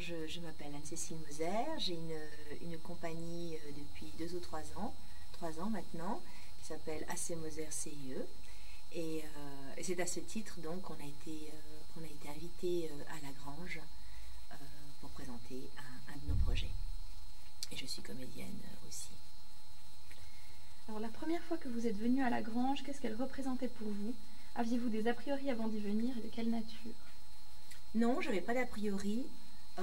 [0.00, 4.94] je, m'appelle Anne-Cécile Moser, j'ai une, compagnie depuis deux ou trois ans,
[5.32, 6.22] trois ans maintenant,
[6.60, 8.16] qui s'appelle AC Moser CIE.
[8.92, 9.22] Et,
[9.82, 11.52] c'est à ce titre donc qu'on a été,
[11.94, 13.80] qu'on a été invité à la Grange
[15.00, 15.70] pour présenter
[16.08, 16.70] un de nos projets.
[17.72, 18.58] Et je suis comédienne
[18.88, 19.10] aussi.
[20.88, 23.88] Alors la première fois que vous êtes venu à la Grange, qu'est-ce qu'elle représentait pour
[23.88, 24.14] vous?
[24.56, 26.90] Aviez-vous des a priori avant d'y venir et de quelle nature?
[27.94, 29.24] Non, je n'avais pas d'a priori.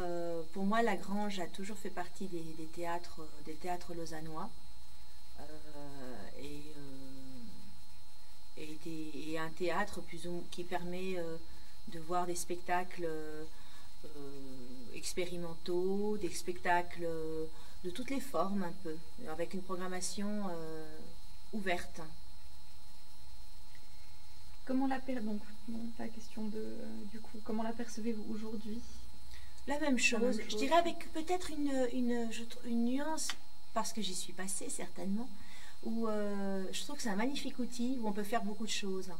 [0.02, 4.50] Euh, pour moi, la Grange a toujours fait partie des, théâtres, des théâtres lausannois.
[5.40, 5.44] Euh,
[6.42, 6.62] et,
[8.58, 8.74] euh,
[9.16, 11.16] et, un théâtre plus qui permet
[11.90, 13.08] de voir des spectacles
[14.96, 17.08] expérimentaux, des spectacles
[17.84, 18.96] de toutes les formes un peu,
[19.30, 20.50] avec une programmation
[21.54, 22.02] ouverte.
[24.66, 26.78] Comment la question de
[27.12, 28.82] du coup comment la percevez-vous aujourd'hui?
[29.68, 32.30] La même, chose, je dirais avec peut-être une, une,
[32.66, 33.30] une, nuance
[33.74, 35.30] parce que j'y suis passée certainement
[35.84, 38.72] où euh, je trouve que c'est un magnifique outil où on peut faire beaucoup de
[38.72, 39.12] choses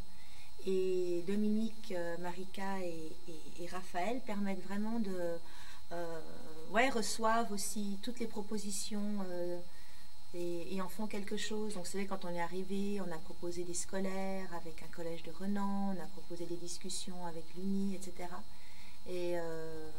[0.66, 3.12] et Dominique, Marika et,
[3.62, 5.38] et Raphaël permettent vraiment de
[6.72, 9.60] ouais, reçoivent aussi toutes les propositions euh,
[10.34, 11.76] et, en font quelque chose.
[11.76, 15.24] Donc, c'est vrai, quand on est arrivé, on a proposé des scolaires avec un collège
[15.24, 18.30] de Renan, on a proposé des discussions avec l'UNI, etc.
[19.08, 19.90] Et euh,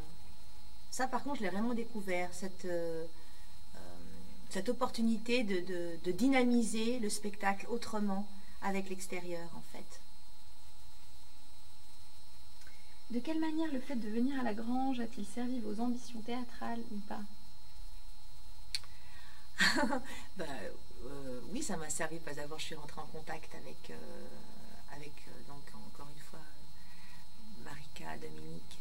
[0.99, 3.07] ça, par contre, je l'ai vraiment découvert, cette, euh,
[4.51, 5.61] cette opportunité de,
[6.05, 8.27] de dynamiser le spectacle autrement
[8.63, 10.01] avec l'extérieur, en fait.
[13.13, 16.83] De quelle manière le fait de venir à la Grange a-t-il servi vos ambitions théâtrales
[16.91, 17.23] ou pas?
[20.37, 20.45] Bah,
[21.07, 23.95] euh, Oui, ça m'a servi parce d'abord je suis rentrée en contact avec, euh,
[24.97, 26.41] avec euh, donc encore une fois
[27.65, 28.79] Marika, Dominique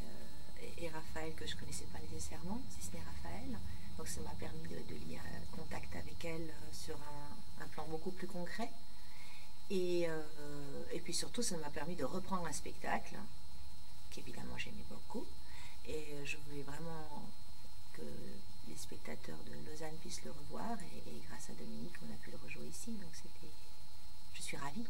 [0.78, 3.58] et, Raphaël que je ne connaissais pas nécessairement, si ce n'est Raphaël.
[3.98, 8.28] Donc ça m'a permis de, lier un contact avec elle sur un, plan beaucoup plus
[8.28, 8.70] concret.
[9.70, 10.08] Et,
[10.94, 13.16] et puis surtout, ça m'a permis de reprendre un spectacle
[14.20, 15.26] évidemment j'aimais beaucoup.
[15.88, 17.30] Et euh, je voulais vraiment
[17.94, 18.02] que
[18.68, 20.78] les spectateurs de Lausanne puissent le revoir.
[21.08, 22.92] Et, grâce à Dominique, on a pu le rejouer ici.
[22.92, 23.52] Donc c'était.
[24.34, 24.86] Je suis ravie.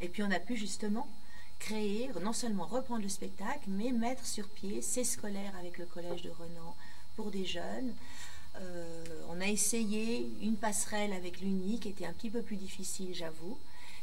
[0.00, 1.08] Et puis on a pu justement
[1.58, 6.22] créer, non seulement reprendre le spectacle, mais mettre sur pied ces scolaires avec le collège
[6.22, 6.76] de Renan
[7.16, 7.94] pour des jeunes.
[8.56, 13.14] Euh, on a essayé une passerelle avec l'UNI qui était un petit peu plus difficile,
[13.14, 13.58] j'avoue.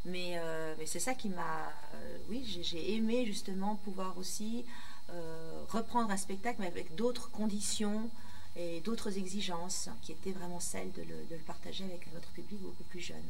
[0.07, 1.73] Euh, mais, c'est ça qui m'a.
[1.95, 4.65] Euh, oui, j'ai aimé justement pouvoir aussi
[5.09, 8.09] euh, reprendre un spectacle, mais avec d'autres conditions
[8.55, 12.83] et d'autres exigences, qui étaient vraiment celles de le, partager avec un autre public beaucoup
[12.83, 13.23] plus jeune.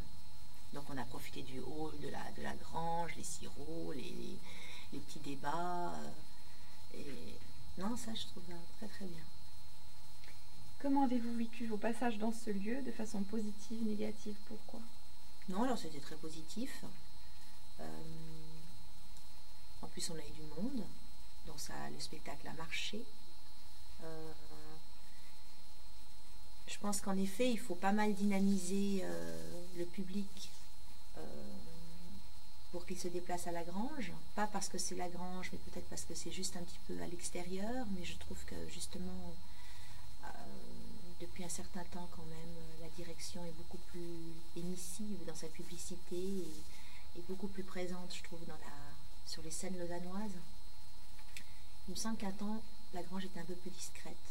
[0.76, 4.38] Donc on a profité du hall, de la, de la grange, les sirops, les,
[4.94, 5.94] les petits débats.
[6.94, 7.40] et
[7.78, 8.44] non, ça je trouve
[8.78, 9.24] très très bien.
[10.82, 14.82] Comment avez-vous vécu vos passages dans ce lieu de façon positive, négative Pourquoi?
[15.50, 16.84] Non, alors c'était très positif.
[17.80, 17.86] Euh,
[19.82, 20.84] en plus, on a eu du monde,
[21.48, 23.02] donc ça, le spectacle a marché.
[24.04, 24.32] Euh,
[26.68, 30.50] je pense qu'en effet, il faut pas mal dynamiser euh, le public
[32.76, 34.12] pour qu'il se déplace à la grange.
[34.36, 37.02] Pas parce que c'est la grange, mais peut-être parce que c'est juste un petit peu
[37.02, 37.86] à l'extérieur.
[37.96, 39.34] Mais je trouve que justement,
[41.22, 46.18] depuis un certain temps quand même, la direction est beaucoup plus émissive dans sa publicité
[46.18, 48.76] et, beaucoup plus présente, je trouve, dans la,
[49.26, 50.38] sur les scènes lausannoises.
[51.88, 52.62] Il me semble qu'un temps,
[52.94, 54.28] la Grange était un peu plus discrète.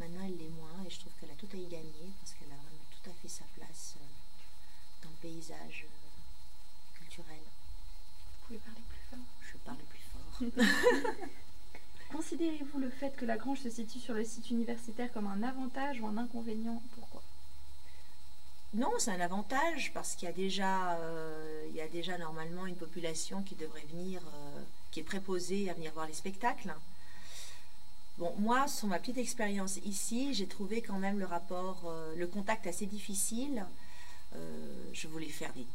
[0.00, 2.50] Maintenant, elle l'est moins et je trouve qu'elle a tout à y gagner parce qu'elle
[2.50, 7.38] a vraiment tout à fait sa place euh, dans le paysage euh, culturel.
[7.38, 10.25] Vous pouvez parler plus fort Je parle plus fort.
[12.12, 16.00] Considérez-vous le fait que la Grange se situe sur le site universitaire comme un avantage
[16.00, 16.82] ou un inconvénient?
[16.94, 17.22] Pourquoi?
[18.74, 22.66] Non, c'est un avantage parce qu'il y a déjà, euh, il y a déjà normalement
[22.66, 26.74] une population qui devrait venir, euh, qui est préposée à venir voir les spectacles.
[28.18, 32.26] Bon, moi, sur ma petite expérience ici, j'ai trouvé quand même le rapport, euh, le
[32.26, 33.64] contact assez difficile.
[34.92, 35.66] je voulais faire des,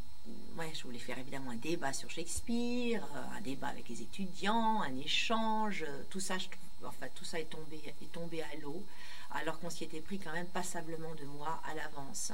[0.58, 3.04] ouais, je voulais faire évidemment un débat sur Shakespeare,
[3.36, 6.38] un débat avec les étudiants, un échange, tout ça,
[6.84, 8.84] enfin, tout ça est tombé, est tombé à l'eau,
[9.32, 12.32] alors qu'on s'y était pris quand même passablement de mois à l'avance.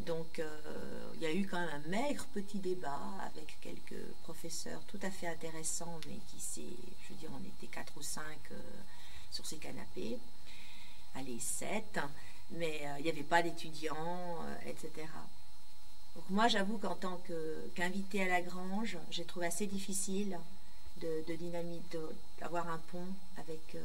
[0.00, 4.82] Donc euh, il y a eu quand même un maigre petit débat avec quelques professeurs
[4.84, 8.38] tout à fait intéressants, mais qui s'est, je veux dire, on était quatre ou cinq
[8.52, 8.60] euh,
[9.30, 10.18] sur ces canapés,
[11.14, 11.98] allez, sept,
[12.50, 15.08] mais euh, il n'y avait pas d'étudiants, etc.
[16.16, 17.20] Donc moi j'avoue qu'en tant
[17.76, 20.38] qu'invité à la grange, j'ai trouvé assez difficile
[21.00, 21.36] de, de
[22.40, 23.76] d'avoir un pont avec,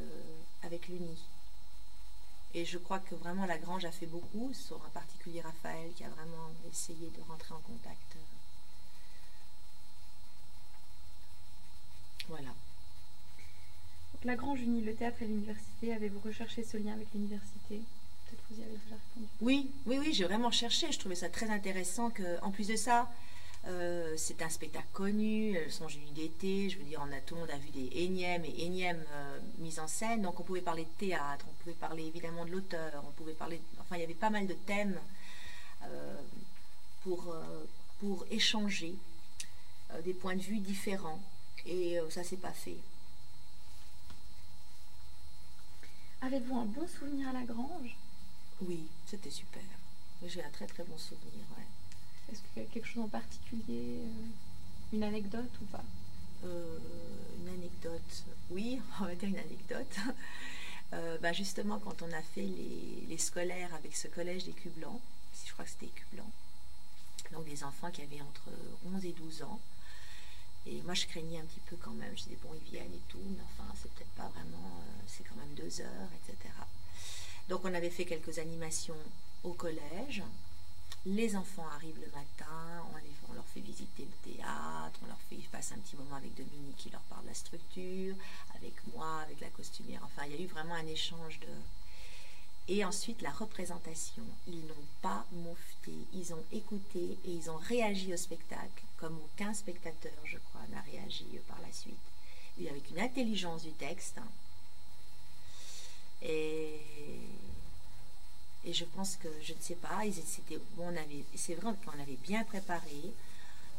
[0.64, 1.18] avec l'Uni.
[2.54, 6.04] Et je crois que vraiment la Grange a fait beaucoup, sur en particulier Raphaël qui
[6.04, 8.18] a vraiment essayé de rentrer en contact.
[12.28, 12.50] Voilà.
[14.14, 15.94] Donc, la Grange unie le théâtre et l'université.
[15.94, 17.82] Avez-vous recherché ce lien avec l'université?
[18.32, 19.28] Peut-être vous y avez déjà répondu.
[19.42, 20.92] Oui, oui, oui, j'ai vraiment cherché.
[20.92, 23.12] Je trouvais ça très intéressant que, en plus de ça,
[23.68, 27.36] euh, c'est un spectacle connu, le songe d'une d'été, je veux dire, on a, tout
[27.36, 30.62] le monde a vu des énièmes et énièmes euh, mises en scène, donc on pouvait
[30.62, 34.04] parler de théâtre, on pouvait parler évidemment de l'auteur, on pouvait parler, enfin il y
[34.04, 34.98] avait pas mal de thèmes
[35.84, 36.16] euh,
[37.04, 37.36] pour,
[38.00, 38.96] pour échanger
[40.06, 41.22] des points de vue différents,
[41.66, 42.78] et ça s'est pas fait.
[46.22, 47.96] Avez-vous un bon souvenir à la grange?
[48.62, 49.64] Oui, c'était super.
[50.26, 51.66] J'ai un très très bon souvenir, ouais.
[52.32, 55.84] Est-ce qu'il y a quelque chose en particulier euh, Une anecdote ou pas?
[56.46, 56.78] Euh,
[57.40, 59.96] Une anecdote, oui, on va dire une anecdote.
[60.94, 62.46] Euh, bah, justement, quand on a fait
[63.08, 65.00] les, scolaires avec ce collège des Cubes Blancs,
[65.46, 66.34] je crois que c'était Cubes Blancs,
[67.32, 68.50] donc des enfants qui avaient entre
[68.94, 69.62] 11 et 12 ans,
[70.66, 72.12] et moi, je craignais un petit peu quand même.
[72.18, 75.38] Je disais, bon, ils viennent et tout, mais enfin, c'est peut-être pas vraiment, c'est quand
[75.38, 76.50] même deux heures, etc.
[77.52, 78.96] Donc, on avait fait quelques animations
[79.44, 80.24] au collège.
[81.06, 82.88] Les enfants arrivent le matin,
[83.30, 86.34] on, leur fait visiter le théâtre, on leur fait, ils passent un petit moment avec
[86.34, 88.16] Dominique qui leur parle de la structure,
[88.56, 90.00] avec moi, avec la costumière.
[90.06, 91.48] Enfin, il y a eu vraiment un échange de.
[92.70, 94.24] Et ensuite, la représentation.
[94.48, 99.54] Ils n'ont pas moufté, ils ont écouté et ils ont réagi au spectacle, comme aucun
[99.54, 101.96] spectateur, je crois, n'a réagi par la suite.
[102.62, 104.20] Et avec une intelligence du texte.
[106.22, 106.80] Et
[108.74, 110.02] je pense que, je ne sais pas,
[111.36, 113.12] c'est vrai qu'on avait bien préparé.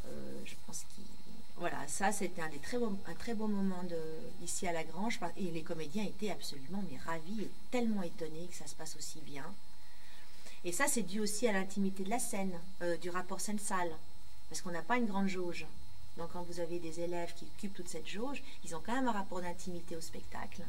[0.05, 1.03] Euh, je pense qu'il.
[1.57, 3.99] Voilà, ça c'était un, très un très beau moment de,
[4.43, 5.19] ici à la Grange.
[5.37, 9.19] Et les comédiens étaient absolument mais ravis et tellement étonnés que ça se passe aussi
[9.21, 9.45] bien.
[10.65, 13.91] Et ça, c'est dû aussi à l'intimité de la scène, euh, du rapport scène-salle.
[14.49, 15.65] Parce qu'on n'a pas une grande jauge.
[16.17, 19.07] Donc quand vous avez des élèves qui occupent toute cette jauge, ils ont quand même
[19.07, 20.63] un rapport d'intimité au spectacle.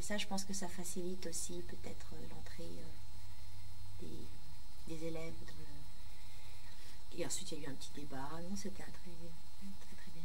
[0.00, 2.70] Et ça, je pense que ça facilite aussi peut-être euh, l'entrée
[4.88, 5.34] des, élèves.
[7.18, 8.30] Et ensuite, il y a eu un petit débat.
[8.48, 10.24] Non, c'était très, très, très bien.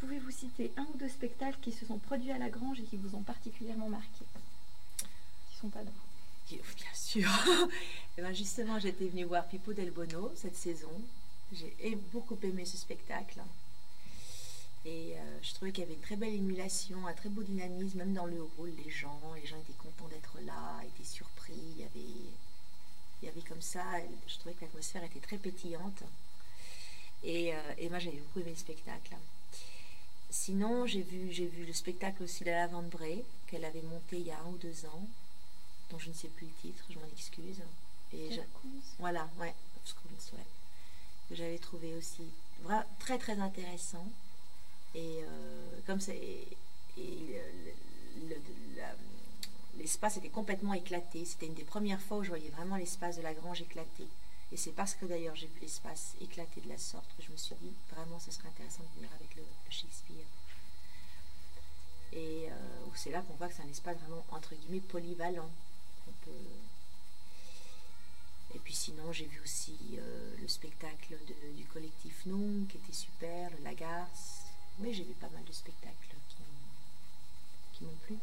[0.00, 2.98] Pouvez-vous citer un ou deux spectacles qui se sont produits à la Grange et qui
[2.98, 4.26] vous ont particulièrement marqué?
[4.98, 5.90] Qui sont pas de
[6.50, 7.30] Bien sûr.
[7.30, 7.70] et
[8.18, 10.92] eh ben justement, j'étais venue voir Pipo Del Bono cette saison.
[11.54, 13.40] J'ai beaucoup aimé ce spectacle.
[14.84, 17.98] Et euh, je trouvais qu'il y avait une très belle émulation, un très beau dynamisme,
[17.98, 19.20] même dans le rôle, les gens.
[19.36, 21.54] Les gens étaient contents d'être là, étaient surpris.
[21.76, 22.32] Il y avait
[23.22, 23.84] il y avait comme ça,
[24.26, 26.02] je trouvais que l'atmosphère était très pétillante.
[27.22, 29.16] Et, euh, moi, j'avais beaucoup aimé le spectacle.
[30.28, 34.26] Sinon, j'ai vu, j'ai vu le spectacle aussi de la Bray, qu'elle avait monté il
[34.26, 35.06] y a un ou deux ans,
[35.90, 37.60] dont je ne sais plus le titre, je m'en excuse.
[38.12, 38.40] Et
[38.98, 39.54] voilà, ouais,
[41.30, 42.24] j'avais trouvé aussi
[42.98, 44.06] très très intéressant.
[44.94, 46.12] Et euh, comme ça,
[46.96, 47.34] le,
[49.78, 51.24] l'espace était complètement éclaté.
[51.24, 54.06] C'était une des premières fois où je voyais vraiment l'espace de la grange éclater.
[54.52, 57.36] Et c'est parce que d'ailleurs j'ai vu l'espace éclater de la sorte que je me
[57.36, 60.26] suis dit vraiment ce serait intéressant de venir avec le, Shakespeare.
[62.12, 65.50] Et euh, c'est là qu'on voit que c'est un espace vraiment entre guillemets polyvalent.
[68.54, 71.16] Et puis sinon j'ai vu aussi euh, le spectacle
[71.56, 74.51] du collectif Noum qui était super, le Lagarce.
[74.82, 76.16] Mais j'ai vu pas mal de spectacles
[77.72, 78.16] qui m'ont plu.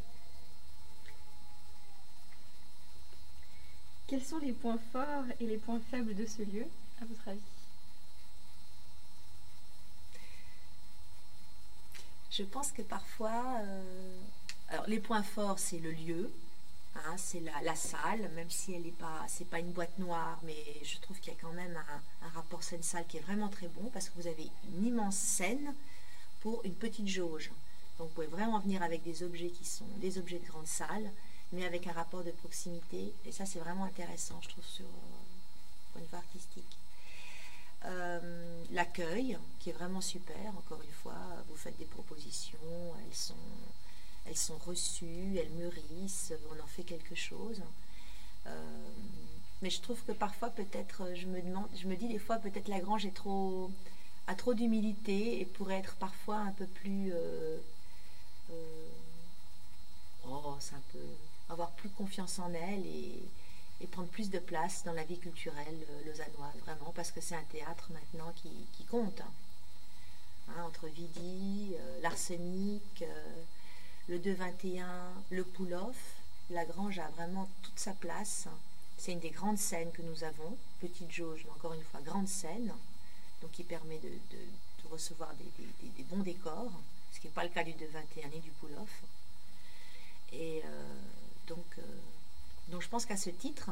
[4.06, 6.66] Quels sont les points forts et les points faibles de ce lieu,
[7.00, 7.40] à votre avis?
[12.30, 14.18] Je pense que parfois, euh,
[14.68, 16.30] alors les points forts, c'est le lieu,
[16.94, 20.64] hein, c'est la, salle, même si elle n'est pas, c'est pas une boîte noire, mais
[20.82, 23.68] je trouve qu'il y a quand même un, un rapport scène-salle qui est vraiment très
[23.68, 25.74] bon parce que vous avez une immense scène
[26.40, 27.50] pour une petite jauge.
[27.98, 31.10] Donc vous pouvez vraiment venir avec des objets qui sont des objets de grande salle
[31.52, 33.12] mais avec un rapport de proximité.
[33.26, 36.78] Et ça, c'est vraiment intéressant, je trouve, sur euh, point de vue artistique.
[37.86, 41.16] Euh, l'accueil, qui est vraiment super, encore une fois,
[41.48, 42.58] vous faites des propositions,
[43.06, 43.34] elles sont,
[44.26, 47.62] elles sont reçues, elles mûrissent, on en fait quelque chose.
[48.46, 48.90] Euh,
[49.62, 52.68] mais je trouve que parfois, peut-être, je me demande, je me dis des fois, peut-être
[52.68, 53.70] la grange est trop,
[54.26, 57.12] a trop d'humilité et pourrait être parfois un peu plus.
[60.26, 60.98] oh, c'est un peu
[61.48, 63.22] avoir plus confiance en elle et,
[63.90, 67.42] prendre plus de place dans la vie culturelle euh, lausannoise, vraiment, parce que c'est un
[67.44, 69.22] théâtre maintenant qui, compte.
[70.48, 73.04] hein, entre Vidi, l'Arsenic,
[74.08, 74.86] le 221,
[75.30, 75.96] le Pull-Off.
[76.50, 78.48] La Grange a vraiment toute sa place.
[78.98, 80.56] C'est une des grandes scènes que nous avons.
[80.80, 82.72] Petite jauge, mais encore une fois, grande scène.
[83.42, 84.10] Donc qui permet de,
[84.90, 86.72] recevoir des, bons décors,
[87.12, 89.02] ce qui n'est pas le cas du 221 ni du Pull-Off.
[90.32, 90.62] Et
[91.46, 91.64] donc,
[92.68, 93.70] donc je pense qu'à ce titre,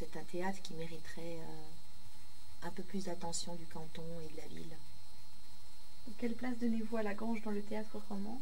[0.00, 4.46] c'est un théâtre qui mériterait euh, un peu plus d'attention du canton et de la
[4.48, 4.76] ville.
[6.16, 8.40] Quelle place donnez-vous à la Grange dans le théâtre roman?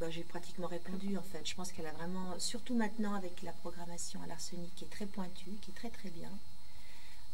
[0.00, 1.46] Ben, J'ai pratiquement répondu en fait.
[1.46, 5.06] Je pense qu'elle a vraiment, surtout maintenant avec la programmation à l'arsenic qui est très
[5.06, 6.32] pointue, qui est très très bien,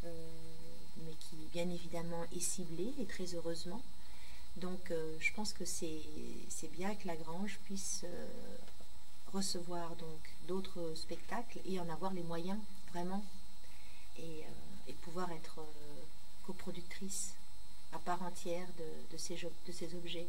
[0.03, 0.27] euh,
[0.97, 3.81] mais qui bien évidemment est ciblée et très heureusement.
[4.57, 6.01] Donc euh, je pense que c'est
[6.73, 8.03] bien que la Grange puisse
[9.33, 12.59] recevoir donc d'autres spectacles et en avoir les moyens
[12.91, 13.23] vraiment,
[14.17, 16.03] et, euh, pouvoir être euh,
[16.45, 17.33] coproductrice
[17.93, 18.67] à part entière
[19.11, 20.27] de, ces, de ces objets.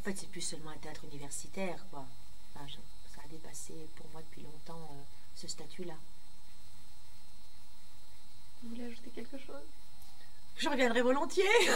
[0.00, 2.06] En fait, c'est plus seulement un théâtre universitaire, quoi.
[2.54, 5.02] ça a dépassé pour moi depuis longtemps euh,
[5.34, 5.96] ce statut-là.
[8.62, 9.66] Vous voulez ajouter quelque chose?
[10.56, 11.44] Je reviendrai volontiers.